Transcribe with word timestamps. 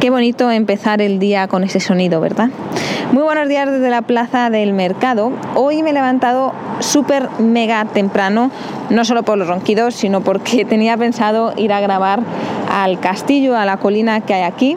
Qué 0.00 0.08
bonito 0.08 0.50
empezar 0.50 1.02
el 1.02 1.18
día 1.18 1.46
con 1.46 1.62
ese 1.62 1.78
sonido, 1.78 2.22
¿verdad? 2.22 2.48
Muy 3.12 3.22
buenos 3.22 3.46
días 3.48 3.70
desde 3.70 3.90
la 3.90 4.00
plaza 4.00 4.48
del 4.48 4.72
mercado. 4.72 5.30
Hoy 5.54 5.82
me 5.82 5.90
he 5.90 5.92
levantado 5.92 6.54
súper 6.78 7.28
mega 7.38 7.84
temprano, 7.84 8.50
no 8.88 9.04
solo 9.04 9.24
por 9.24 9.36
los 9.36 9.46
ronquidos, 9.46 9.94
sino 9.94 10.22
porque 10.22 10.64
tenía 10.68 10.96
pensado 10.96 11.52
ir 11.58 11.70
a 11.74 11.80
grabar 11.80 12.20
al 12.70 13.00
castillo, 13.00 13.56
a 13.56 13.64
la 13.64 13.76
colina 13.76 14.20
que 14.20 14.34
hay 14.34 14.42
aquí. 14.42 14.76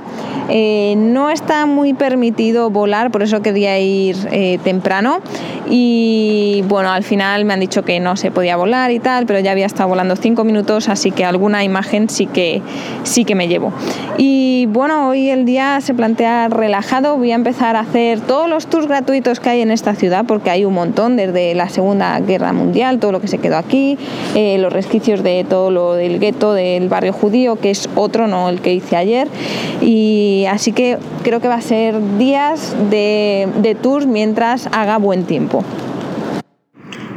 Eh, 0.49 0.95
no 0.97 1.30
está 1.30 1.66
muy 1.66 1.94
permitido 1.94 2.69
volar, 2.69 3.11
por 3.11 3.23
eso 3.23 3.41
quería 3.41 3.80
ir 3.80 4.16
eh, 4.31 4.59
temprano. 4.63 5.22
Y 5.69 6.64
bueno, 6.67 6.91
al 6.91 7.03
final 7.03 7.45
me 7.45 7.53
han 7.53 7.61
dicho 7.61 7.83
que 7.83 7.99
no 7.99 8.17
se 8.17 8.31
podía 8.31 8.58
volar 8.58 8.91
y 8.91 8.99
tal, 8.99 9.25
pero 9.25 9.39
ya 9.39 9.52
había 9.52 9.66
estado 9.66 9.89
volando 9.89 10.16
cinco 10.16 10.44
minutos, 10.44 10.89
así 10.89 11.11
que 11.11 11.23
alguna 11.23 11.64
imagen 11.64 12.09
sí 12.09 12.25
que, 12.25 12.61
sí 13.03 13.23
que 13.23 13.36
me 13.36 13.47
llevo. 13.47 13.71
Y 14.17 14.66
bueno, 14.67 15.08
hoy 15.08 15.30
el 15.30 15.45
día 15.45 15.80
se 15.81 15.94
plantea 15.94 16.49
relajado. 16.49 17.17
Voy 17.17 17.31
a 17.31 17.36
empezar 17.36 17.75
a 17.75 17.81
hacer 17.81 18.19
todos 18.19 18.49
los 18.49 18.67
tours 18.67 18.88
gratuitos 18.88 19.39
que 19.39 19.49
hay 19.49 19.61
en 19.61 19.71
esta 19.71 19.95
ciudad, 19.95 20.25
porque 20.27 20.49
hay 20.49 20.66
un 20.66 20.73
montón 20.73 21.16
desde 21.16 21.55
la 21.55 21.69
Segunda 21.69 22.19
Guerra 22.19 22.52
Mundial, 22.53 22.99
todo 22.99 23.11
lo 23.14 23.21
que 23.21 23.27
se 23.27 23.38
quedó 23.38 23.58
aquí, 23.58 23.97
eh, 24.36 24.58
los 24.58 24.73
resquicios 24.73 25.23
de 25.23 25.45
todo 25.47 25.71
lo 25.71 25.94
del 25.94 26.19
gueto 26.19 26.53
del 26.53 26.89
barrio 26.89 27.14
judío, 27.14 27.55
que 27.55 27.71
es 27.71 27.83
otro, 27.95 28.28
no 28.28 28.50
el 28.50 28.62
que 28.62 28.73
hice 28.73 28.95
ayer. 28.95 29.28
Y 29.81 30.45
así 30.50 30.72
que 30.72 30.98
creo 31.23 31.39
que 31.39 31.48
va 31.48 31.56
a 31.56 31.62
ser 31.62 31.95
días 32.17 32.76
de, 32.89 33.48
de 33.62 33.76
tours 33.76 34.06
mientras 34.06 34.67
haga 34.72 34.98
buen 34.98 35.23
tiempo. 35.23 35.64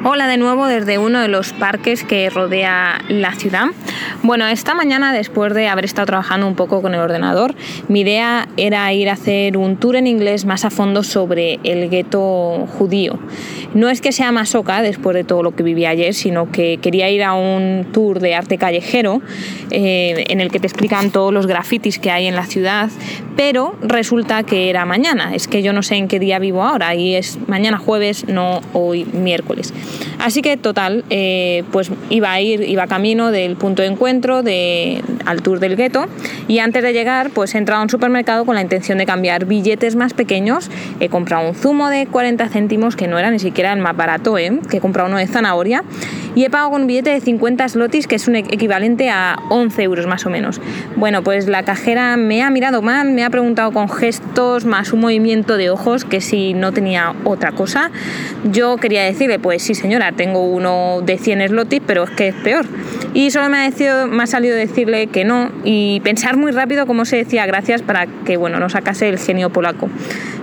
Hola 0.09 0.29
de 0.29 0.37
nuevo 0.37 0.69
desde 0.69 0.99
uno 0.99 1.21
de 1.21 1.27
los 1.27 1.53
parques 1.53 2.05
que 2.05 2.31
rodea 2.31 3.01
la 3.09 3.33
ciudad. 3.33 3.65
Bueno, 4.23 4.47
esta 4.47 4.73
mañana 4.73 5.13
después 5.13 5.53
de 5.53 5.67
haber 5.67 5.85
estado 5.85 6.07
trabajando 6.07 6.47
un 6.47 6.55
poco 6.55 6.81
con 6.81 6.95
el 6.95 7.01
ordenador, 7.01 7.57
mi 7.89 8.03
idea 8.03 8.47
era 8.57 8.93
ir 8.93 9.09
a 9.09 9.15
hacer 9.15 9.57
un 9.57 9.79
tour 9.79 9.97
en 9.97 10.07
inglés 10.07 10.45
más 10.45 10.65
a 10.65 10.71
fondo 10.71 11.03
sobre 11.03 11.59
el 11.65 11.91
gueto 11.91 12.69
judío. 12.79 13.19
No 13.75 13.89
es 13.89 14.01
que 14.01 14.13
sea 14.13 14.31
masoca 14.31 14.81
después 14.81 15.17
de 15.17 15.25
todo 15.25 15.43
lo 15.43 15.57
que 15.57 15.65
viví 15.65 15.87
ayer, 15.87 16.15
sino 16.15 16.53
que 16.53 16.79
quería 16.81 17.11
ir 17.11 17.25
a 17.25 17.35
un 17.35 17.89
tour 17.93 18.21
de 18.21 18.37
arte 18.37 18.59
callejero 18.59 19.23
eh, 19.73 20.25
en 20.29 20.41
el 20.41 20.53
que 20.53 20.61
te 20.61 20.69
explican 20.69 21.11
todos 21.11 21.35
los 21.35 21.49
grafitis 21.49 21.99
que 21.99 22.13
hay 22.13 22.29
en 22.29 22.37
la 22.37 22.47
ciudad, 22.47 22.91
pero 23.37 23.77
resulta 23.83 24.43
que 24.43 24.71
era 24.71 24.85
mañana. 24.87 25.35
Es 25.35 25.47
que 25.47 25.63
yo 25.63 25.73
no 25.73 25.83
sé 25.83 25.97
en 25.97 26.09
qué 26.09 26.19
día 26.19 26.39
vivo 26.39 26.63
ahora 26.63 26.95
y 26.95 27.15
es 27.15 27.39
mañana 27.47 27.79
jueves, 27.79 28.27
no 28.27 28.63
hoy 28.73 29.05
miércoles. 29.05 29.73
Así 30.27 30.43
que 30.43 30.57
total, 30.57 31.05
eh, 31.09 31.63
pues 31.71 31.89
iba 32.11 32.33
a 32.33 32.41
ir, 32.41 32.63
iba 32.63 32.89
camino 32.89 33.31
del 33.31 33.55
punto 33.55 33.83
de 33.83 33.89
encuentro 33.89 34.43
de, 34.43 35.01
al 35.25 35.41
tour 35.41 35.61
del 35.61 35.77
gueto 35.77 36.07
y 36.49 36.59
antes 36.59 36.83
de 36.83 36.93
llegar 36.93 37.31
pues 37.31 37.55
he 37.55 37.59
entrado 37.59 37.81
a 37.81 37.85
un 37.85 37.91
supermercado 37.91 38.45
con 38.45 38.57
la 38.57 38.61
intención 38.61 38.99
de 38.99 39.07
cambiar 39.07 39.45
billetes 39.45 39.95
más 39.95 40.15
pequeños. 40.15 40.69
He 40.99 41.09
comprado 41.11 41.49
un 41.49 41.55
zumo 41.55 41.91
de 41.91 42.09
40 42.09 42.49
céntimos 42.49 42.97
que 42.97 43.07
no 43.07 43.21
era 43.21 43.31
ni 43.31 43.39
siquiera 43.39 43.73
el 43.73 43.79
más 43.79 43.97
barato, 43.97 44.37
¿eh? 44.37 44.59
que 44.69 44.79
he 44.79 44.81
comprado 44.81 45.09
uno 45.09 45.19
de 45.19 45.29
zanahoria 45.29 45.85
y 46.35 46.45
he 46.45 46.51
pagado 46.51 46.73
con 46.73 46.83
un 46.83 46.87
billete 46.89 47.11
de 47.11 47.21
50 47.21 47.69
slotis 47.69 48.09
que 48.09 48.17
es 48.17 48.27
un 48.27 48.35
equivalente 48.35 49.11
a 49.11 49.39
11 49.51 49.81
euros 49.85 50.09
más 50.09 50.27
o 50.27 50.31
menos. 50.31 50.61
Bueno, 50.97 51.23
pues 51.23 51.47
la 51.47 51.63
cajera 51.63 52.17
me 52.17 52.43
ha 52.43 52.51
mirado 52.51 52.83
mal, 52.83 53.13
me 53.13 53.25
ha 53.25 53.31
preguntado 53.31 53.71
con 53.71 53.89
gestos 53.89 54.65
más 54.65 54.93
un 54.93 55.01
movimiento 55.03 55.57
de 55.57 55.71
ojos 55.71 56.05
que 56.05 56.21
si 56.21 56.53
no 56.53 56.73
tenía 56.73 57.15
otra 57.23 57.53
cosa. 57.53 57.93
Yo 58.43 58.77
quería 58.77 59.05
decirle 59.05 59.39
pues 59.39 59.63
sí 59.63 59.77
señora, 59.77 60.16
tengo 60.17 60.45
uno 60.45 61.01
de 61.03 61.19
100 61.19 61.49
slotis, 61.49 61.81
pero 61.87 62.05
es 62.05 62.11
que 62.11 62.29
es 62.29 62.35
peor. 62.35 62.67
Y 63.15 63.31
solo 63.31 63.49
me 63.49 63.59
ha, 63.59 64.27
salido 64.27 64.57
decirle 64.57 65.07
que 65.07 65.25
no 65.25 65.51
y 65.65 66.01
pensar 66.01 66.37
muy 66.37 66.53
rápido 66.53 66.87
cómo 66.87 67.05
se 67.05 67.17
decía 67.17 67.47
gracias 67.47 67.83
para 67.83 68.07
que 68.25 68.37
bueno, 68.37 68.59
no 68.59 68.69
sacase 68.69 69.09
el 69.09 69.19
genio 69.19 69.51
polaco. 69.51 69.89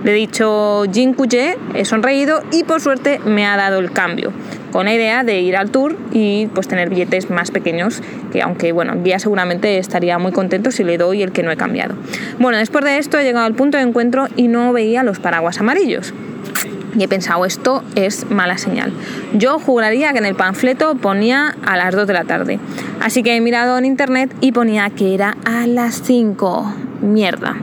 Le 0.02 0.12
he 0.12 0.14
dicho 0.14 0.84
dziękuję, 0.86 1.56
he 1.74 1.84
sonreído 1.84 2.42
y 2.52 2.64
por 2.64 2.80
suerte 2.80 3.20
me 3.24 3.46
ha 3.46 3.56
dado 3.56 3.78
el 3.78 3.90
cambio 3.90 4.32
con 4.74 4.86
la 4.86 4.92
idea 4.92 5.22
de 5.22 5.40
ir 5.40 5.56
al 5.56 5.70
tour 5.70 5.96
y 6.10 6.48
pues 6.48 6.66
tener 6.66 6.90
billetes 6.90 7.30
más 7.30 7.52
pequeños 7.52 8.02
que 8.32 8.42
aunque 8.42 8.72
bueno 8.72 8.96
día 8.96 9.20
seguramente 9.20 9.78
estaría 9.78 10.18
muy 10.18 10.32
contento 10.32 10.72
si 10.72 10.82
le 10.82 10.98
doy 10.98 11.22
el 11.22 11.30
que 11.30 11.44
no 11.44 11.52
he 11.52 11.56
cambiado 11.56 11.94
bueno 12.40 12.58
después 12.58 12.84
de 12.84 12.98
esto 12.98 13.16
he 13.16 13.22
llegado 13.22 13.46
al 13.46 13.54
punto 13.54 13.78
de 13.78 13.84
encuentro 13.84 14.26
y 14.34 14.48
no 14.48 14.72
veía 14.72 15.04
los 15.04 15.20
paraguas 15.20 15.60
amarillos 15.60 16.12
y 16.96 17.04
he 17.04 17.08
pensado, 17.08 17.44
esto 17.44 17.82
es 17.94 18.30
mala 18.30 18.58
señal. 18.58 18.92
Yo 19.34 19.58
juraría 19.58 20.12
que 20.12 20.18
en 20.18 20.26
el 20.26 20.34
panfleto 20.34 20.94
ponía 20.94 21.56
a 21.64 21.76
las 21.76 21.94
2 21.94 22.06
de 22.06 22.12
la 22.12 22.24
tarde. 22.24 22.58
Así 23.00 23.22
que 23.22 23.36
he 23.36 23.40
mirado 23.40 23.76
en 23.78 23.84
internet 23.84 24.34
y 24.40 24.52
ponía 24.52 24.88
que 24.90 25.14
era 25.14 25.36
a 25.44 25.66
las 25.66 26.02
5. 26.02 26.74
Mierda. 27.02 27.56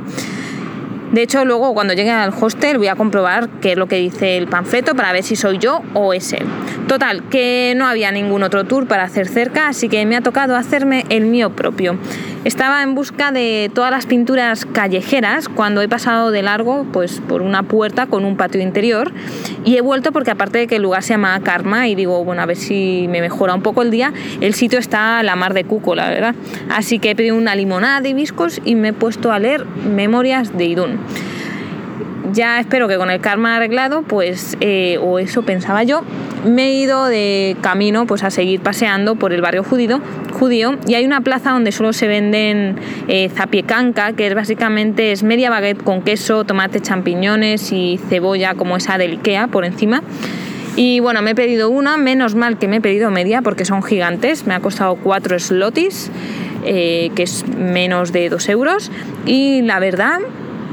De 1.11 1.21
hecho, 1.21 1.43
luego 1.43 1.73
cuando 1.73 1.93
llegue 1.93 2.09
al 2.09 2.33
hostel 2.39 2.77
voy 2.77 2.87
a 2.87 2.95
comprobar 2.95 3.49
qué 3.59 3.73
es 3.73 3.77
lo 3.77 3.87
que 3.87 3.97
dice 3.97 4.37
el 4.37 4.47
panfleto 4.47 4.95
para 4.95 5.11
ver 5.11 5.23
si 5.23 5.35
soy 5.35 5.57
yo 5.57 5.81
o 5.93 6.13
es 6.13 6.31
él. 6.31 6.45
Total, 6.87 7.27
que 7.29 7.73
no 7.75 7.85
había 7.85 8.13
ningún 8.13 8.43
otro 8.43 8.63
tour 8.63 8.87
para 8.87 9.03
hacer 9.03 9.27
cerca, 9.27 9.67
así 9.67 9.89
que 9.89 10.05
me 10.05 10.15
ha 10.15 10.21
tocado 10.21 10.55
hacerme 10.55 11.05
el 11.09 11.25
mío 11.25 11.49
propio. 11.49 11.97
Estaba 12.45 12.81
en 12.81 12.95
busca 12.95 13.31
de 13.31 13.69
todas 13.73 13.91
las 13.91 14.07
pinturas 14.07 14.65
callejeras 14.65 15.47
cuando 15.47 15.81
he 15.81 15.87
pasado 15.87 16.31
de 16.31 16.41
largo 16.41 16.87
pues, 16.91 17.21
por 17.21 17.41
una 17.43 17.63
puerta 17.63 18.07
con 18.07 18.25
un 18.25 18.35
patio 18.35 18.61
interior 18.61 19.11
y 19.63 19.77
he 19.77 19.81
vuelto 19.81 20.11
porque 20.11 20.31
aparte 20.31 20.57
de 20.57 20.67
que 20.67 20.77
el 20.77 20.81
lugar 20.81 21.03
se 21.03 21.09
llama 21.09 21.39
Karma 21.41 21.87
y 21.87 21.93
digo, 21.93 22.23
bueno, 22.23 22.41
a 22.41 22.47
ver 22.47 22.57
si 22.57 23.05
me 23.09 23.21
mejora 23.21 23.53
un 23.53 23.61
poco 23.61 23.83
el 23.83 23.91
día, 23.91 24.11
el 24.39 24.55
sitio 24.55 24.79
está 24.79 25.21
la 25.23 25.35
mar 25.35 25.53
de 25.53 25.65
cuco, 25.65 25.93
la 25.93 26.09
verdad. 26.09 26.35
Así 26.69 26.99
que 26.99 27.11
he 27.11 27.15
pedido 27.15 27.35
una 27.35 27.53
limonada 27.53 28.01
de 28.01 28.09
hibiscos 28.09 28.59
y 28.65 28.75
me 28.75 28.87
he 28.87 28.93
puesto 28.93 29.31
a 29.31 29.37
leer 29.37 29.65
Memorias 29.65 30.57
de 30.57 30.65
Idún 30.65 31.00
ya 32.33 32.59
espero 32.59 32.87
que 32.87 32.97
con 32.97 33.09
el 33.09 33.19
karma 33.19 33.55
arreglado, 33.55 34.03
pues, 34.03 34.57
eh, 34.61 34.97
o 35.01 35.19
eso 35.19 35.43
pensaba 35.43 35.83
yo, 35.83 36.03
me 36.45 36.69
he 36.69 36.73
ido 36.73 37.05
de 37.05 37.55
camino 37.61 38.05
pues 38.05 38.23
a 38.23 38.29
seguir 38.29 38.61
paseando 38.61 39.15
por 39.15 39.33
el 39.33 39.41
barrio 39.41 39.63
judío, 39.63 40.01
judío 40.33 40.77
y 40.87 40.95
hay 40.95 41.05
una 41.05 41.21
plaza 41.21 41.51
donde 41.51 41.71
solo 41.71 41.93
se 41.93 42.07
venden 42.07 42.77
eh, 43.07 43.29
zapiecanca, 43.29 44.13
que 44.13 44.27
es 44.27 44.35
básicamente 44.35 45.11
es 45.11 45.23
media 45.23 45.49
baguette 45.49 45.83
con 45.83 46.01
queso, 46.01 46.43
tomate, 46.43 46.79
champiñones 46.79 47.71
y 47.71 47.99
cebolla 48.09 48.55
como 48.55 48.77
esa 48.77 48.97
del 48.97 49.11
Ikea 49.11 49.47
por 49.47 49.65
encima. 49.65 50.01
Y 50.77 51.01
bueno, 51.01 51.21
me 51.21 51.31
he 51.31 51.35
pedido 51.35 51.69
una, 51.69 51.97
menos 51.97 52.33
mal 52.33 52.57
que 52.57 52.67
me 52.67 52.77
he 52.77 52.81
pedido 52.81 53.11
media 53.11 53.41
porque 53.41 53.65
son 53.65 53.83
gigantes, 53.83 54.47
me 54.47 54.53
ha 54.53 54.61
costado 54.61 54.95
4 54.95 55.37
slotis, 55.37 56.09
eh, 56.63 57.11
que 57.13 57.23
es 57.23 57.45
menos 57.47 58.13
de 58.13 58.29
2 58.29 58.49
euros. 58.49 58.89
Y 59.25 59.61
la 59.63 59.79
verdad, 59.79 60.21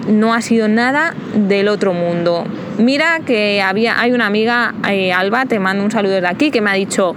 no 0.09 0.35
ha 0.35 0.43
sido 0.43 0.69
nada 0.69 1.15
del 1.35 1.69
otro 1.69 1.93
mundo. 1.93 2.45
Mira 2.79 3.21
que 3.21 3.63
había, 3.63 4.01
hay 4.01 4.13
una 4.13 4.27
amiga, 4.27 4.75
eh, 4.89 5.13
Alba, 5.13 5.47
te 5.47 5.59
mando 5.59 5.85
un 5.85 5.91
saludo 5.91 6.15
desde 6.15 6.29
aquí, 6.29 6.51
que 6.51 6.61
me 6.61 6.71
ha 6.71 6.75
dicho, 6.75 7.15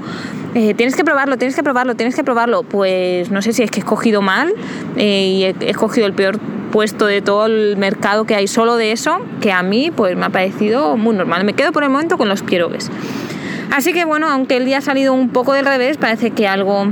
eh, 0.54 0.74
tienes 0.74 0.96
que 0.96 1.04
probarlo, 1.04 1.38
tienes 1.38 1.56
que 1.56 1.64
probarlo, 1.64 1.96
tienes 1.96 2.16
que 2.16 2.24
probarlo. 2.24 2.64
Pues 2.64 3.32
no 3.32 3.42
sé 3.42 3.54
si 3.54 3.64
es 3.64 3.72
que 3.72 3.80
he 3.80 3.84
escogido 3.84 4.22
mal 4.22 4.54
eh, 4.98 5.24
y 5.28 5.44
he, 5.46 5.70
escogido 5.70 6.06
el 6.08 6.14
peor 6.14 6.40
puesto 6.72 7.06
de 7.06 7.22
todo 7.22 7.46
el 7.46 7.78
mercado 7.78 8.26
que 8.26 8.36
hay 8.36 8.48
solo 8.48 8.76
de 8.76 8.92
eso, 8.92 9.20
que 9.42 9.52
a 9.52 9.62
mí 9.62 9.92
pues 9.92 10.16
me 10.16 10.26
ha 10.26 10.30
parecido 10.30 10.98
muy 10.98 11.16
normal. 11.16 11.44
Me 11.44 11.54
quedo 11.54 11.72
por 11.72 11.84
el 11.84 11.90
momento 11.90 12.18
con 12.18 12.28
los 12.30 12.44
pierogues. 12.44 12.90
Así 13.72 13.94
que 13.94 14.04
bueno, 14.04 14.28
aunque 14.28 14.58
el 14.58 14.66
día 14.66 14.80
ha 14.80 14.82
salido 14.82 15.14
un 15.14 15.30
poco 15.30 15.54
del 15.54 15.66
revés, 15.66 15.98
parece 15.98 16.32
que 16.32 16.48
algo 16.48 16.88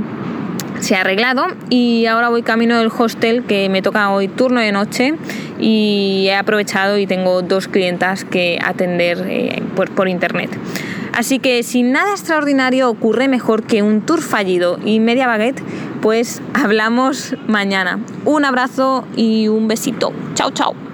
se 0.80 0.96
ha 0.96 1.02
arreglado 1.02 1.46
y 1.68 2.06
ahora 2.06 2.30
voy 2.30 2.42
camino 2.42 2.78
del 2.78 2.90
hostel 2.96 3.44
que 3.44 3.68
me 3.68 3.82
toca 3.82 4.10
hoy 4.10 4.28
turno 4.28 4.60
de 4.60 4.72
noche 4.72 5.14
y 5.60 6.26
he 6.28 6.34
aprovechado 6.34 6.98
y 6.98 7.06
tengo 7.06 7.42
dos 7.42 7.68
clientas 7.68 8.24
que 8.24 8.58
atender 8.64 9.24
eh, 9.28 9.62
por, 9.76 9.90
por 9.90 10.08
internet. 10.08 10.50
Así 11.12 11.38
que 11.38 11.62
si 11.62 11.82
nada 11.82 12.12
extraordinario 12.12 12.88
ocurre 12.88 13.28
mejor 13.28 13.64
que 13.64 13.82
un 13.82 14.00
tour 14.00 14.22
fallido 14.22 14.78
y 14.84 15.00
media 15.00 15.26
baguette, 15.26 15.62
Pues 16.00 16.40
hablamos 16.54 17.36
mañana. 17.46 17.98
Un 18.24 18.46
abrazo 18.46 19.06
y 19.16 19.48
un 19.48 19.68
besito. 19.68 20.12
Chao, 20.34 20.50
chao. 20.50 20.89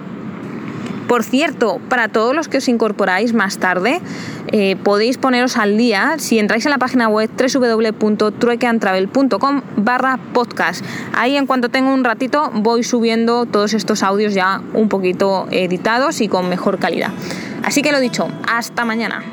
Por 1.07 1.23
cierto, 1.23 1.79
para 1.89 2.09
todos 2.09 2.35
los 2.35 2.49
que 2.49 2.57
os 2.57 2.67
incorporáis 2.67 3.33
más 3.33 3.59
tarde, 3.59 4.01
eh, 4.47 4.75
podéis 4.83 5.17
poneros 5.17 5.55
al 5.57 5.77
día 5.77 6.15
si 6.17 6.37
entráis 6.37 6.65
en 6.65 6.71
la 6.71 6.77
página 6.77 7.07
web 7.07 7.29
www.truequeantravel.com 7.29 9.61
barra 9.77 10.19
podcast. 10.33 10.83
Ahí 11.13 11.37
en 11.37 11.45
cuanto 11.45 11.69
tengo 11.69 11.93
un 11.93 12.03
ratito 12.03 12.51
voy 12.53 12.83
subiendo 12.83 13.45
todos 13.45 13.73
estos 13.73 14.03
audios 14.03 14.33
ya 14.33 14.61
un 14.73 14.89
poquito 14.89 15.47
editados 15.51 16.19
y 16.19 16.27
con 16.27 16.49
mejor 16.49 16.77
calidad. 16.77 17.11
Así 17.63 17.81
que 17.81 17.93
lo 17.93 17.99
dicho, 17.99 18.27
hasta 18.47 18.83
mañana. 18.83 19.23